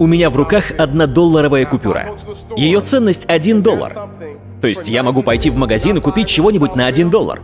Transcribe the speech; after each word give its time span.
У 0.00 0.06
меня 0.06 0.30
в 0.30 0.36
руках 0.36 0.72
одна 0.78 1.06
долларовая 1.06 1.66
купюра. 1.66 2.16
Ее 2.56 2.80
ценность 2.80 3.26
1 3.28 3.62
доллар. 3.62 4.08
То 4.62 4.66
есть 4.66 4.88
я 4.88 5.02
могу 5.02 5.22
пойти 5.22 5.50
в 5.50 5.56
магазин 5.56 5.98
и 5.98 6.00
купить 6.00 6.26
чего-нибудь 6.26 6.74
на 6.74 6.86
1 6.86 7.10
доллар. 7.10 7.42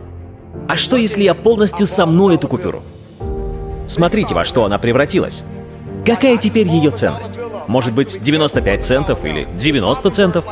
А 0.67 0.75
что, 0.75 0.97
если 0.97 1.21
я 1.21 1.35
полностью 1.35 1.85
сомну 1.85 2.31
эту 2.31 2.47
купюру? 2.47 2.81
Смотрите, 3.85 4.33
во 4.33 4.43
что 4.43 4.65
она 4.65 4.79
превратилась. 4.79 5.43
Какая 6.07 6.37
теперь 6.37 6.69
ее 6.69 6.89
ценность? 6.91 7.33
Может 7.67 7.93
быть, 7.93 8.23
95 8.23 8.85
центов 8.85 9.25
или 9.25 9.45
90 9.57 10.09
центов? 10.11 10.45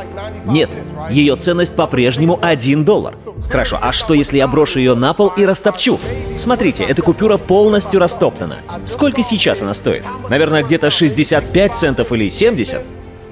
Нет, 0.44 0.68
ее 1.08 1.34
ценность 1.36 1.74
по-прежнему 1.74 2.38
1 2.42 2.84
доллар. 2.84 3.14
Хорошо, 3.50 3.78
а 3.80 3.90
что 3.92 4.12
если 4.12 4.36
я 4.36 4.48
брошу 4.48 4.80
ее 4.80 4.94
на 4.94 5.14
пол 5.14 5.28
и 5.28 5.46
растопчу? 5.46 5.98
Смотрите, 6.36 6.84
эта 6.84 7.00
купюра 7.00 7.38
полностью 7.38 8.00
растоптана. 8.00 8.56
Сколько 8.84 9.22
сейчас 9.22 9.62
она 9.62 9.72
стоит? 9.72 10.04
Наверное, 10.28 10.62
где-то 10.62 10.90
65 10.90 11.74
центов 11.74 12.12
или 12.12 12.28
70? 12.28 12.82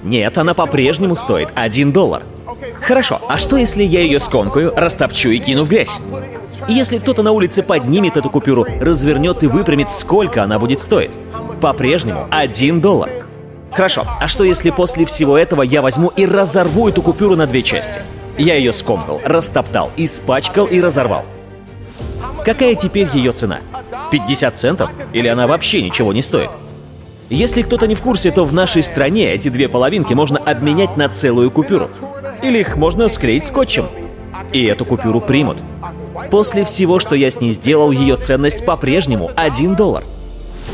Нет, 0.03 0.39
она 0.39 0.55
по-прежнему 0.55 1.17
стоит 1.17 1.51
1 1.55 1.93
доллар. 1.93 2.23
Хорошо, 2.81 3.21
а 3.29 3.37
что 3.37 3.59
если 3.59 3.83
я 3.83 4.01
ее 4.01 4.19
скомкаю, 4.19 4.73
растопчу 4.75 5.29
и 5.29 5.39
кину 5.39 5.65
в 5.65 5.69
грязь? 5.69 6.01
Если 6.69 6.97
кто-то 6.97 7.23
на 7.23 7.33
улице 7.33 7.63
поднимет 7.63 8.17
эту 8.17 8.31
купюру, 8.31 8.65
развернет 8.81 9.43
и 9.43 9.47
выпрямит, 9.47 9.91
сколько 9.91 10.43
она 10.43 10.59
будет 10.59 10.81
стоить? 10.81 11.13
По-прежнему 11.65 12.29
1 12.31 12.83
доллар. 12.83 13.09
Хорошо, 13.73 14.05
а 14.21 14.29
что 14.29 14.45
если 14.45 14.69
после 14.69 15.07
всего 15.07 15.39
этого 15.39 15.63
я 15.63 15.81
возьму 15.81 16.09
и 16.09 16.27
разорву 16.27 16.91
эту 16.91 17.01
купюру 17.01 17.37
на 17.37 17.47
две 17.47 17.63
части? 17.63 18.03
Я 18.37 18.57
ее 18.57 18.75
скомкал, 18.75 19.23
растоптал, 19.25 19.91
испачкал 19.97 20.67
и 20.67 20.79
разорвал. 20.79 21.25
Какая 22.45 22.75
теперь 22.75 23.09
ее 23.15 23.33
цена? 23.33 23.61
50 24.11 24.59
центов? 24.59 24.91
Или 25.15 25.27
она 25.27 25.47
вообще 25.47 25.81
ничего 25.81 26.13
не 26.13 26.21
стоит? 26.21 26.51
Если 27.31 27.63
кто-то 27.63 27.87
не 27.87 27.95
в 27.95 28.03
курсе, 28.03 28.31
то 28.31 28.45
в 28.45 28.53
нашей 28.53 28.83
стране 28.83 29.33
эти 29.33 29.49
две 29.49 29.71
половинки 29.71 30.13
можно 30.13 30.39
обменять 30.39 30.99
на 30.99 31.09
целую 31.09 31.51
купюру. 31.51 31.89
Или 32.43 32.59
их 32.59 32.77
можно 32.77 33.09
склеить 33.09 33.47
скотчем. 33.47 33.87
И 34.53 34.67
эту 34.67 34.85
купюру 34.85 35.23
примут. 35.23 35.65
После 36.31 36.67
всего, 36.67 36.99
что 36.99 37.15
я 37.15 37.31
с 37.31 37.41
ней 37.41 37.53
сделал, 37.53 37.91
ее 37.91 38.17
ценность 38.17 38.67
по-прежнему 38.67 39.31
1 39.35 39.77
доллар. 39.77 40.05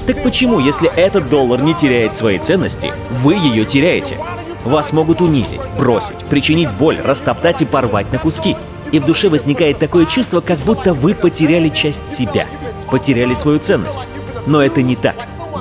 Так 0.06 0.22
почему, 0.22 0.58
если 0.58 0.90
этот 0.94 1.28
доллар 1.28 1.60
не 1.62 1.74
теряет 1.74 2.14
своей 2.14 2.38
ценности, 2.38 2.92
вы 3.10 3.34
ее 3.34 3.64
теряете? 3.64 4.16
Вас 4.64 4.92
могут 4.92 5.20
унизить, 5.20 5.60
бросить, 5.78 6.18
причинить 6.28 6.70
боль, 6.70 6.98
растоптать 7.02 7.62
и 7.62 7.64
порвать 7.64 8.12
на 8.12 8.18
куски. 8.18 8.56
И 8.92 8.98
в 8.98 9.06
душе 9.06 9.28
возникает 9.28 9.78
такое 9.78 10.06
чувство, 10.06 10.40
как 10.40 10.58
будто 10.58 10.94
вы 10.94 11.14
потеряли 11.14 11.68
часть 11.68 12.08
себя, 12.08 12.46
потеряли 12.90 13.34
свою 13.34 13.58
ценность. 13.58 14.08
Но 14.46 14.62
это 14.62 14.82
не 14.82 14.96
так. 14.96 15.16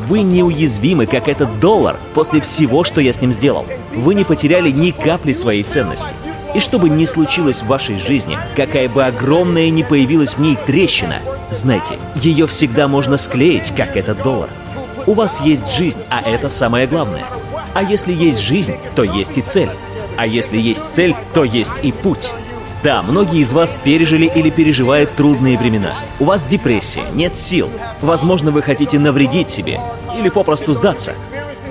Вы 0.08 0.22
неуязвимы, 0.22 1.06
как 1.06 1.28
этот 1.28 1.60
доллар, 1.60 1.98
после 2.14 2.42
всего, 2.42 2.84
что 2.84 3.02
я 3.02 3.14
с 3.14 3.22
ним 3.22 3.32
сделал. 3.32 3.66
Вы 3.94 4.16
не 4.16 4.24
потеряли 4.24 4.72
ни 4.72 4.92
капли 4.92 5.34
своей 5.34 5.64
ценности. 5.64 6.14
И 6.56 6.60
что 6.60 6.80
бы 6.80 6.90
ни 6.90 7.06
случилось 7.06 7.62
в 7.62 7.68
вашей 7.68 7.98
жизни, 7.98 8.38
какая 8.56 8.90
бы 8.90 9.06
огромная 9.06 9.70
ни 9.70 9.84
появилась 9.84 10.34
в 10.34 10.40
ней 10.40 10.58
трещина, 10.66 11.18
знайте, 11.52 12.00
ее 12.16 12.48
всегда 12.48 12.88
можно 12.88 13.18
склеить, 13.18 13.72
как 13.76 13.96
этот 13.96 14.24
доллар. 14.24 14.50
У 15.06 15.14
вас 15.14 15.42
есть 15.42 15.72
жизнь, 15.72 16.00
а 16.10 16.22
это 16.22 16.50
самое 16.50 16.88
главное. 16.88 17.26
А 17.74 17.84
если 17.84 18.14
есть 18.14 18.40
жизнь, 18.40 18.76
то 18.96 19.04
есть 19.04 19.38
и 19.38 19.42
цель. 19.42 19.70
А 20.18 20.26
если 20.26 20.58
есть 20.58 20.88
цель, 20.88 21.16
то 21.34 21.44
есть 21.44 21.84
и 21.84 21.92
путь. 21.92 22.34
Да, 22.84 23.04
многие 23.04 23.42
из 23.42 23.54
вас 23.54 23.78
пережили 23.84 24.26
или 24.26 24.50
переживают 24.50 25.16
трудные 25.16 25.58
времена. 25.58 25.94
У 26.20 26.26
вас 26.26 26.44
депрессия, 26.44 27.04
нет 27.14 27.36
сил. 27.36 27.70
Возможно, 28.02 28.52
вы 28.52 28.62
хотите 28.62 29.00
навредить 29.00 29.50
себе 29.50 29.80
или 30.18 30.30
попросту 30.30 30.74
сдаться. 30.74 31.14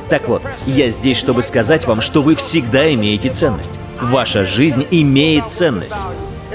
Так 0.08 0.28
вот, 0.28 0.42
я 0.66 0.90
здесь, 0.90 1.16
чтобы 1.16 1.42
сказать 1.42 1.86
вам, 1.86 2.00
что 2.00 2.22
вы 2.22 2.34
всегда 2.34 2.92
имеете 2.92 3.30
ценность. 3.30 3.78
Ваша 4.00 4.46
жизнь 4.46 4.86
имеет 4.90 5.48
ценность. 5.48 5.96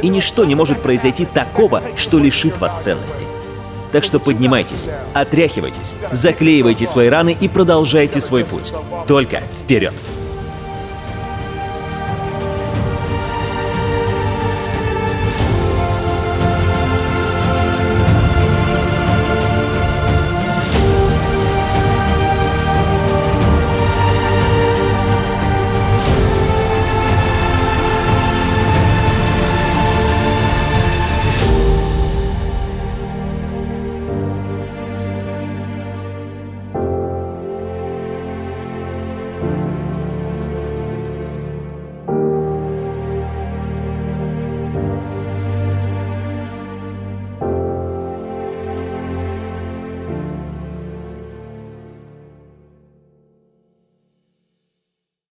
И 0.02 0.08
ничто 0.08 0.46
не 0.46 0.56
может 0.56 0.82
произойти 0.82 1.26
такого, 1.26 1.82
что 1.96 2.20
лишит 2.20 2.58
вас 2.58 2.84
ценности. 2.84 3.26
Так 3.92 4.04
что 4.04 4.20
поднимайтесь, 4.20 4.88
отряхивайтесь, 5.14 5.94
заклеивайте 6.12 6.88
свои 6.88 7.10
раны 7.10 7.38
и 7.40 7.48
продолжайте 7.48 8.22
свой 8.22 8.44
путь. 8.44 8.74
Только 9.08 9.44
вперед! 9.62 9.94